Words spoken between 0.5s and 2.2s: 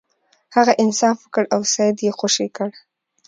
هغه انصاف وکړ او سید یې